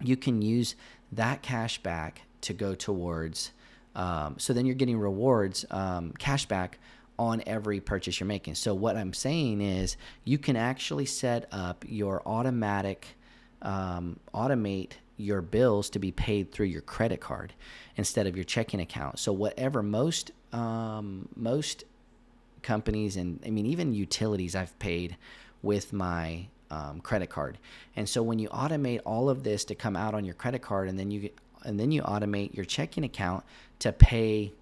you 0.00 0.16
can 0.16 0.40
use 0.42 0.74
that 1.12 1.42
cash 1.42 1.82
back 1.82 2.22
to 2.42 2.52
go 2.52 2.74
towards. 2.74 3.52
Um, 3.94 4.36
so 4.38 4.52
then 4.52 4.64
you're 4.64 4.74
getting 4.74 4.98
rewards, 4.98 5.64
um, 5.70 6.12
cash 6.18 6.46
back 6.46 6.78
on 7.18 7.42
every 7.46 7.80
purchase 7.80 8.20
you're 8.20 8.26
making. 8.26 8.54
So 8.54 8.74
what 8.74 8.96
I'm 8.96 9.12
saying 9.12 9.60
is 9.60 9.96
you 10.24 10.38
can 10.38 10.56
actually 10.56 11.06
set 11.06 11.48
up 11.50 11.84
your 11.88 12.22
automatic, 12.26 13.06
um, 13.60 14.20
automate 14.32 14.92
your 15.18 15.42
bills 15.42 15.90
to 15.90 15.98
be 15.98 16.12
paid 16.12 16.50
through 16.52 16.66
your 16.66 16.80
credit 16.80 17.20
card 17.20 17.52
instead 17.96 18.26
of 18.26 18.36
your 18.36 18.44
checking 18.44 18.80
account. 18.80 19.18
So 19.18 19.32
whatever 19.32 19.82
most 19.82 20.30
um, 20.52 21.28
most 21.36 21.84
companies 22.62 23.16
and 23.16 23.40
I 23.44 23.50
mean 23.50 23.66
even 23.66 23.92
utilities 23.92 24.56
I've 24.56 24.78
paid 24.78 25.16
with 25.62 25.92
my 25.92 26.46
um, 26.70 27.00
credit 27.00 27.28
card. 27.28 27.58
And 27.96 28.08
so 28.08 28.22
when 28.22 28.38
you 28.38 28.48
automate 28.48 29.00
all 29.04 29.28
of 29.28 29.42
this 29.42 29.64
to 29.66 29.74
come 29.74 29.96
out 29.96 30.14
on 30.14 30.24
your 30.24 30.34
credit 30.34 30.62
card, 30.62 30.88
and 30.88 30.98
then 30.98 31.10
you 31.10 31.30
and 31.64 31.78
then 31.78 31.90
you 31.90 32.02
automate 32.02 32.54
your 32.54 32.64
checking 32.64 33.04
account 33.04 33.44
to 33.80 33.92
pay 33.92 34.52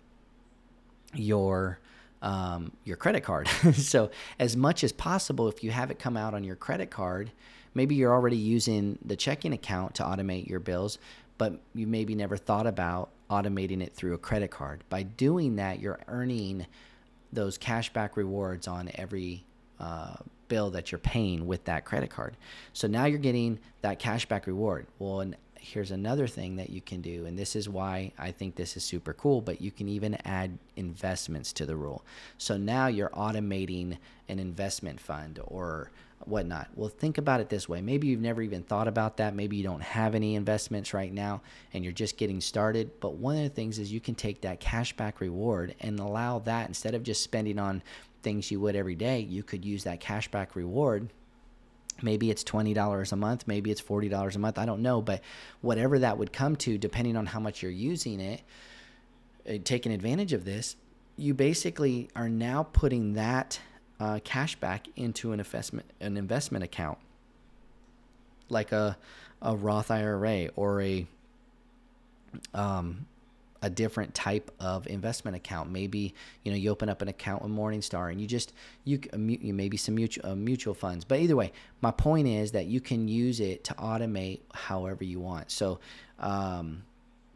your 1.14 1.78
um, 2.22 2.72
your 2.84 2.96
credit 2.96 3.22
card. 3.22 3.48
so 3.74 4.10
as 4.38 4.56
much 4.56 4.82
as 4.82 4.92
possible, 4.92 5.48
if 5.48 5.62
you 5.62 5.70
have 5.70 5.90
it 5.90 5.98
come 5.98 6.16
out 6.16 6.34
on 6.34 6.44
your 6.44 6.56
credit 6.56 6.90
card, 6.90 7.30
maybe 7.76 7.94
you're 7.94 8.12
already 8.12 8.38
using 8.38 8.98
the 9.04 9.14
checking 9.14 9.52
account 9.52 9.94
to 9.94 10.02
automate 10.02 10.48
your 10.48 10.58
bills, 10.58 10.98
but 11.36 11.60
you 11.74 11.86
maybe 11.86 12.14
never 12.14 12.36
thought 12.38 12.66
about 12.66 13.10
automating 13.30 13.82
it 13.82 13.92
through 13.92 14.14
a 14.14 14.18
credit 14.18 14.50
card. 14.50 14.82
By 14.88 15.02
doing 15.02 15.56
that, 15.56 15.78
you're 15.78 16.00
earning 16.08 16.66
those 17.34 17.58
cashback 17.58 18.16
rewards 18.16 18.66
on 18.66 18.90
every 18.94 19.44
uh, 19.78 20.14
bill 20.48 20.70
that 20.70 20.90
you're 20.90 20.98
paying 20.98 21.46
with 21.46 21.64
that 21.64 21.84
credit 21.84 22.08
card. 22.08 22.38
So 22.72 22.88
now 22.88 23.04
you're 23.04 23.18
getting 23.18 23.58
that 23.82 24.00
cashback 24.00 24.46
reward. 24.46 24.86
Well, 24.98 25.20
and 25.20 25.36
here's 25.72 25.90
another 25.90 26.26
thing 26.26 26.56
that 26.56 26.70
you 26.70 26.80
can 26.80 27.00
do, 27.00 27.26
and 27.26 27.38
this 27.38 27.56
is 27.56 27.68
why 27.68 28.12
I 28.18 28.30
think 28.30 28.54
this 28.54 28.76
is 28.76 28.84
super 28.84 29.12
cool, 29.12 29.40
but 29.40 29.60
you 29.60 29.70
can 29.70 29.88
even 29.88 30.14
add 30.24 30.58
investments 30.76 31.52
to 31.54 31.66
the 31.66 31.76
rule. 31.76 32.04
So 32.38 32.56
now 32.56 32.86
you're 32.86 33.10
automating 33.10 33.98
an 34.28 34.38
investment 34.38 35.00
fund 35.00 35.40
or 35.44 35.90
whatnot. 36.24 36.68
Well, 36.74 36.88
think 36.88 37.18
about 37.18 37.40
it 37.40 37.48
this 37.48 37.68
way. 37.68 37.80
Maybe 37.80 38.06
you've 38.06 38.20
never 38.20 38.42
even 38.42 38.62
thought 38.62 38.88
about 38.88 39.16
that. 39.18 39.34
Maybe 39.34 39.56
you 39.56 39.64
don't 39.64 39.82
have 39.82 40.14
any 40.14 40.34
investments 40.34 40.94
right 40.94 41.12
now 41.12 41.42
and 41.74 41.84
you're 41.84 41.92
just 41.92 42.16
getting 42.16 42.40
started. 42.40 42.90
But 43.00 43.14
one 43.14 43.36
of 43.36 43.42
the 43.42 43.50
things 43.50 43.78
is 43.78 43.92
you 43.92 44.00
can 44.00 44.14
take 44.14 44.40
that 44.40 44.60
cashback 44.60 45.20
reward 45.20 45.74
and 45.80 46.00
allow 46.00 46.38
that 46.40 46.68
instead 46.68 46.94
of 46.94 47.02
just 47.02 47.22
spending 47.22 47.58
on 47.58 47.82
things 48.22 48.50
you 48.50 48.60
would 48.60 48.76
every 48.76 48.94
day, 48.94 49.20
you 49.20 49.42
could 49.42 49.64
use 49.64 49.84
that 49.84 50.00
cashback 50.00 50.54
reward. 50.54 51.10
Maybe 52.02 52.30
it's 52.30 52.44
$20 52.44 53.12
a 53.12 53.16
month, 53.16 53.44
maybe 53.46 53.70
it's 53.70 53.80
$40 53.80 54.34
a 54.34 54.38
month, 54.38 54.58
I 54.58 54.66
don't 54.66 54.82
know, 54.82 55.00
but 55.00 55.22
whatever 55.62 55.98
that 56.00 56.18
would 56.18 56.32
come 56.32 56.56
to, 56.56 56.76
depending 56.76 57.16
on 57.16 57.26
how 57.26 57.40
much 57.40 57.62
you're 57.62 57.72
using 57.72 58.20
it, 58.20 58.42
uh, 59.48 59.54
taking 59.64 59.92
advantage 59.92 60.32
of 60.32 60.44
this, 60.44 60.76
you 61.16 61.32
basically 61.32 62.08
are 62.14 62.28
now 62.28 62.64
putting 62.64 63.14
that 63.14 63.58
uh, 63.98 64.18
cashback 64.24 64.88
into 64.96 65.32
an 65.32 65.40
investment 65.40 65.86
an 66.00 66.16
investment 66.16 66.62
account, 66.62 66.98
like 68.50 68.72
a 68.72 68.98
a 69.40 69.56
Roth 69.56 69.90
IRA 69.90 70.48
or 70.56 70.82
a 70.82 71.06
um, 72.52 73.06
a 73.62 73.70
different 73.70 74.14
type 74.14 74.50
of 74.60 74.86
investment 74.86 75.36
account. 75.36 75.70
Maybe 75.70 76.14
you 76.42 76.52
know 76.52 76.56
you 76.56 76.70
open 76.70 76.88
up 76.88 77.02
an 77.02 77.08
account 77.08 77.42
with 77.42 77.52
Morningstar 77.52 78.10
and 78.10 78.20
you 78.20 78.26
just 78.26 78.52
you, 78.84 79.00
you 79.14 79.54
maybe 79.54 79.76
some 79.76 79.94
mutual 79.94 80.30
uh, 80.30 80.34
mutual 80.34 80.74
funds. 80.74 81.04
But 81.04 81.20
either 81.20 81.36
way, 81.36 81.52
my 81.80 81.90
point 81.90 82.28
is 82.28 82.52
that 82.52 82.66
you 82.66 82.80
can 82.80 83.08
use 83.08 83.40
it 83.40 83.64
to 83.64 83.74
automate 83.74 84.40
however 84.52 85.04
you 85.04 85.20
want. 85.20 85.50
So. 85.50 85.80
Um, 86.18 86.82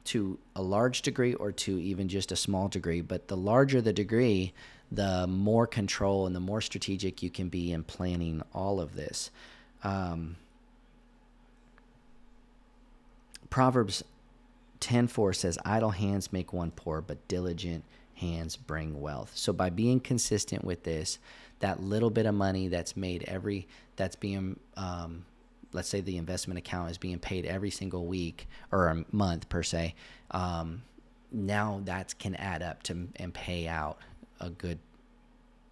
to 0.02 0.38
a 0.56 0.62
large 0.62 1.02
degree 1.02 1.34
or 1.34 1.52
to 1.52 1.78
even 1.78 2.08
just 2.08 2.32
a 2.32 2.36
small 2.36 2.68
degree, 2.68 3.00
but 3.00 3.28
the 3.28 3.36
larger 3.36 3.80
the 3.80 3.92
degree, 3.92 4.52
the 4.90 5.26
more 5.26 5.66
control 5.66 6.26
and 6.26 6.34
the 6.34 6.40
more 6.40 6.60
strategic 6.60 7.22
you 7.22 7.30
can 7.30 7.48
be 7.48 7.70
in 7.70 7.84
planning 7.84 8.42
all 8.52 8.80
of 8.80 8.96
this. 8.96 9.30
Um, 9.84 10.36
Proverbs 13.50 14.02
10:4 14.80 15.34
says 15.34 15.58
idle 15.64 15.90
hands 15.90 16.32
make 16.32 16.52
one 16.52 16.70
poor 16.70 17.00
but 17.00 17.26
diligent 17.28 17.84
hands 18.14 18.56
bring 18.56 19.00
wealth. 19.00 19.32
So 19.34 19.52
by 19.52 19.70
being 19.70 20.00
consistent 20.00 20.64
with 20.64 20.84
this, 20.84 21.18
that 21.60 21.82
little 21.82 22.10
bit 22.10 22.26
of 22.26 22.34
money 22.34 22.68
that's 22.68 22.96
made 22.96 23.25
every 23.25 23.66
that's 23.96 24.16
being 24.16 24.58
um, 24.76 25.25
let's 25.72 25.88
say 25.88 26.00
the 26.00 26.16
investment 26.16 26.58
account 26.58 26.90
is 26.90 26.99
being 26.99 27.18
paid 27.18 27.44
every 27.46 27.70
single 27.70 28.06
week 28.06 28.49
or 28.72 28.88
a 28.88 29.04
month 29.12 29.49
per 29.49 29.62
se, 29.62 29.94
um, 30.32 30.82
now 31.30 31.80
that 31.84 32.18
can 32.18 32.34
add 32.34 32.62
up 32.62 32.82
to 32.84 33.08
and 33.16 33.32
pay 33.32 33.68
out 33.68 33.99
a 34.40 34.50
good 34.50 34.78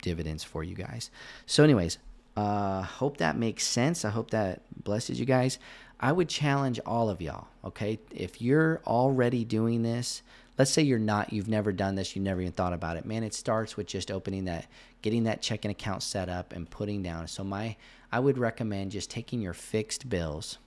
dividends 0.02 0.44
for 0.44 0.62
you 0.62 0.74
guys. 0.74 1.10
So, 1.46 1.64
anyways, 1.64 1.98
uh, 2.38 2.82
hope 2.82 3.16
that 3.16 3.36
makes 3.36 3.66
sense. 3.66 4.04
I 4.04 4.10
hope 4.10 4.30
that 4.30 4.62
blesses 4.84 5.18
you 5.18 5.26
guys. 5.26 5.58
I 5.98 6.12
would 6.12 6.28
challenge 6.28 6.78
all 6.86 7.10
of 7.10 7.20
y'all, 7.20 7.48
okay? 7.64 7.98
If 8.14 8.40
you're 8.40 8.80
already 8.86 9.44
doing 9.44 9.82
this, 9.82 10.22
let's 10.56 10.70
say 10.70 10.82
you're 10.82 11.00
not, 11.00 11.32
you've 11.32 11.48
never 11.48 11.72
done 11.72 11.96
this, 11.96 12.14
You've 12.14 12.24
never 12.24 12.40
even 12.40 12.52
thought 12.52 12.72
about 12.72 12.96
it. 12.96 13.04
Man, 13.04 13.24
it 13.24 13.34
starts 13.34 13.76
with 13.76 13.88
just 13.88 14.12
opening 14.12 14.44
that, 14.44 14.66
getting 15.02 15.24
that 15.24 15.42
checking 15.42 15.72
account 15.72 16.04
set 16.04 16.28
up 16.28 16.52
and 16.52 16.70
putting 16.70 17.02
down. 17.02 17.26
So 17.26 17.42
my 17.42 17.74
I 18.12 18.20
would 18.20 18.38
recommend 18.38 18.92
just 18.92 19.10
taking 19.10 19.40
your 19.40 19.52
fixed 19.52 20.08
bills. 20.08 20.58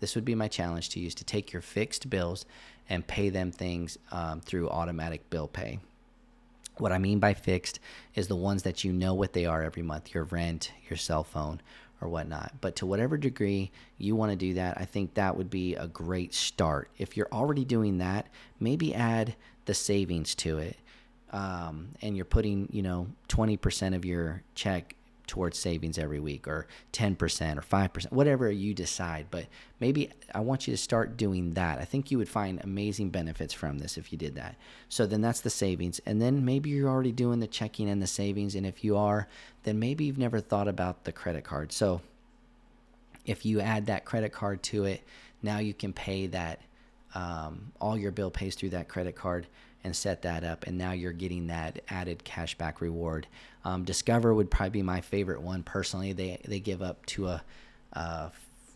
This 0.00 0.14
would 0.14 0.26
be 0.26 0.34
my 0.34 0.48
challenge 0.48 0.90
to 0.90 1.00
you 1.00 1.06
is 1.06 1.14
to 1.16 1.24
take 1.24 1.52
your 1.54 1.62
fixed 1.62 2.10
bills 2.10 2.44
and 2.90 3.06
pay 3.06 3.30
them 3.30 3.50
things 3.50 3.96
um, 4.12 4.40
through 4.42 4.68
automatic 4.68 5.30
bill 5.30 5.48
pay. 5.48 5.80
What 6.80 6.92
I 6.92 6.98
mean 6.98 7.18
by 7.18 7.34
fixed 7.34 7.80
is 8.14 8.28
the 8.28 8.36
ones 8.36 8.62
that 8.62 8.84
you 8.84 8.92
know 8.92 9.14
what 9.14 9.32
they 9.32 9.46
are 9.46 9.62
every 9.62 9.82
month 9.82 10.14
your 10.14 10.24
rent, 10.24 10.72
your 10.88 10.96
cell 10.96 11.24
phone, 11.24 11.60
or 12.00 12.08
whatnot. 12.08 12.52
But 12.60 12.76
to 12.76 12.86
whatever 12.86 13.16
degree 13.16 13.70
you 13.96 14.14
want 14.14 14.30
to 14.30 14.36
do 14.36 14.54
that, 14.54 14.78
I 14.78 14.84
think 14.84 15.14
that 15.14 15.36
would 15.36 15.50
be 15.50 15.74
a 15.74 15.88
great 15.88 16.34
start. 16.34 16.90
If 16.98 17.16
you're 17.16 17.28
already 17.32 17.64
doing 17.64 17.98
that, 17.98 18.28
maybe 18.60 18.94
add 18.94 19.34
the 19.64 19.74
savings 19.74 20.34
to 20.36 20.58
it. 20.58 20.76
Um, 21.30 21.88
and 22.00 22.16
you're 22.16 22.24
putting, 22.24 22.68
you 22.72 22.82
know, 22.82 23.08
20% 23.28 23.94
of 23.94 24.04
your 24.04 24.42
check 24.54 24.94
towards 25.28 25.58
savings 25.58 25.98
every 25.98 26.18
week 26.18 26.48
or 26.48 26.66
10% 26.92 27.16
or 27.56 27.60
5%, 27.60 28.12
whatever 28.12 28.50
you 28.50 28.74
decide. 28.74 29.26
But 29.30 29.46
maybe 29.78 30.10
I 30.34 30.40
want 30.40 30.66
you 30.66 30.72
to 30.72 30.78
start 30.78 31.16
doing 31.16 31.52
that. 31.52 31.78
I 31.78 31.84
think 31.84 32.10
you 32.10 32.18
would 32.18 32.28
find 32.28 32.60
amazing 32.64 33.10
benefits 33.10 33.54
from 33.54 33.78
this 33.78 33.96
if 33.96 34.10
you 34.10 34.18
did 34.18 34.34
that. 34.34 34.56
So 34.88 35.06
then 35.06 35.20
that's 35.20 35.40
the 35.40 35.50
savings. 35.50 36.00
And 36.06 36.20
then 36.20 36.44
maybe 36.44 36.70
you're 36.70 36.88
already 36.88 37.12
doing 37.12 37.38
the 37.38 37.46
checking 37.46 37.88
and 37.88 38.02
the 38.02 38.06
savings. 38.06 38.54
And 38.54 38.66
if 38.66 38.82
you 38.82 38.96
are, 38.96 39.28
then 39.62 39.78
maybe 39.78 40.04
you've 40.04 40.18
never 40.18 40.40
thought 40.40 40.68
about 40.68 41.04
the 41.04 41.12
credit 41.12 41.44
card. 41.44 41.70
So 41.72 42.00
if 43.26 43.44
you 43.44 43.60
add 43.60 43.86
that 43.86 44.04
credit 44.04 44.32
card 44.32 44.62
to 44.64 44.86
it, 44.86 45.02
now 45.42 45.58
you 45.58 45.74
can 45.74 45.92
pay 45.92 46.26
that. 46.28 46.60
Um, 47.14 47.72
all 47.80 47.96
your 47.96 48.12
bill 48.12 48.30
pays 48.30 48.54
through 48.54 48.70
that 48.70 48.88
credit 48.88 49.16
card 49.16 49.46
and 49.84 49.94
set 49.94 50.22
that 50.22 50.44
up 50.44 50.66
and 50.66 50.76
now 50.76 50.92
you're 50.92 51.12
getting 51.12 51.46
that 51.46 51.80
added 51.88 52.22
cashback 52.24 52.80
reward 52.80 53.26
um, 53.64 53.84
discover 53.84 54.34
would 54.34 54.50
probably 54.50 54.70
be 54.70 54.82
my 54.82 55.00
favorite 55.00 55.40
one 55.40 55.62
personally 55.62 56.12
they 56.12 56.40
they 56.46 56.60
give 56.60 56.82
up 56.82 57.04
to 57.06 57.26
a 57.26 57.42
uh, 57.94 58.28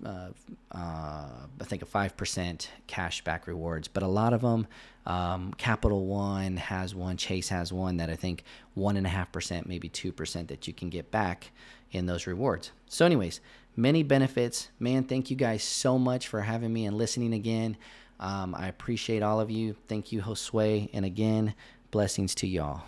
uh, 0.04 0.30
uh, 0.73 1.28
I 1.61 1.64
think 1.64 1.82
a 1.82 1.87
five 1.87 2.16
percent 2.16 2.71
cash 2.87 3.23
back 3.23 3.47
rewards, 3.47 3.88
but 3.88 4.02
a 4.02 4.09
lot 4.09 4.32
of 4.32 4.40
them, 4.40 4.66
um, 5.06 5.54
Capital 5.59 6.06
One 6.06 6.56
has 6.56 6.94
one, 6.94 7.16
Chase 7.16 7.49
has 7.50 7.73
one 7.73 7.99
that 7.99 8.11
I 8.11 8.16
think 8.16 8.44
one 8.75 8.97
and 8.97 9.06
a 9.06 9.11
half 9.11 9.30
percent, 9.30 9.68
maybe 9.68 9.88
two 9.88 10.12
percent 10.12 10.49
that 10.49 10.66
you 10.66 10.73
can 10.73 10.90
get 10.90 11.11
back 11.11 11.52
in 11.92 12.06
those 12.06 12.26
rewards. 12.26 12.73
So, 12.88 13.06
anyways, 13.06 13.40
many 13.76 14.02
benefits. 14.02 14.68
Man, 14.80 15.04
thank 15.04 15.30
you 15.30 15.37
guys 15.37 15.62
so 15.62 15.99
much 15.99 16.26
for 16.26 16.40
having 16.40 16.73
me 16.73 16.87
and 16.87 16.97
listening 16.97 17.32
again. 17.32 17.76
Um, 18.21 18.54
I 18.54 18.69
appreciate 18.69 19.23
all 19.23 19.40
of 19.40 19.50
you. 19.50 19.76
Thank 19.88 20.12
you, 20.12 20.23
Josue, 20.23 20.88
and 20.92 21.04
again, 21.04 21.54
blessings 21.90 22.35
to 22.37 22.47
y'all. 22.47 22.83